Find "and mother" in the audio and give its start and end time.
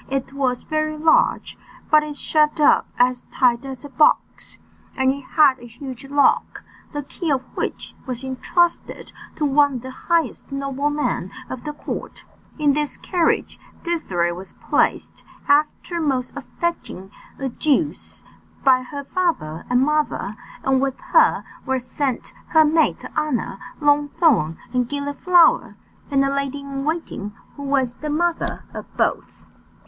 19.69-20.35